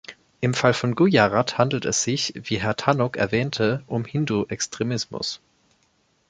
Im 0.39 0.55
Fall 0.55 0.73
von 0.73 0.95
Gujarat 0.95 1.59
handelt 1.59 1.85
es 1.85 2.01
sich, 2.03 2.33
wie 2.35 2.59
Herr 2.59 2.75
Tannock 2.75 3.17
erwähnte, 3.17 3.83
um 3.85 4.03
Hindu-Extremismus. 4.03 5.41